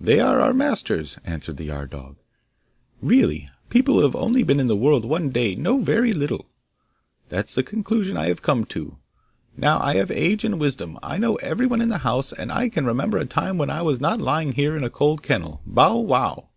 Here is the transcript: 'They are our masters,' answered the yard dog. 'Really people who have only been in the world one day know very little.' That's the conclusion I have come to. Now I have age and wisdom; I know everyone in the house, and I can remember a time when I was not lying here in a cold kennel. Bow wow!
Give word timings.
'They 0.00 0.20
are 0.20 0.40
our 0.40 0.52
masters,' 0.54 1.18
answered 1.24 1.56
the 1.56 1.64
yard 1.64 1.90
dog. 1.90 2.14
'Really 3.02 3.50
people 3.70 3.94
who 3.96 4.02
have 4.02 4.14
only 4.14 4.44
been 4.44 4.60
in 4.60 4.68
the 4.68 4.76
world 4.76 5.04
one 5.04 5.30
day 5.30 5.56
know 5.56 5.78
very 5.80 6.12
little.' 6.12 6.46
That's 7.28 7.56
the 7.56 7.64
conclusion 7.64 8.16
I 8.16 8.28
have 8.28 8.40
come 8.40 8.64
to. 8.66 8.98
Now 9.56 9.80
I 9.82 9.94
have 9.96 10.12
age 10.12 10.44
and 10.44 10.60
wisdom; 10.60 10.96
I 11.02 11.18
know 11.18 11.34
everyone 11.42 11.80
in 11.80 11.88
the 11.88 11.98
house, 11.98 12.32
and 12.32 12.52
I 12.52 12.68
can 12.68 12.86
remember 12.86 13.18
a 13.18 13.24
time 13.26 13.58
when 13.58 13.68
I 13.68 13.82
was 13.82 13.98
not 14.00 14.20
lying 14.20 14.52
here 14.52 14.76
in 14.76 14.84
a 14.84 14.90
cold 14.90 15.24
kennel. 15.24 15.60
Bow 15.66 15.98
wow! 15.98 16.50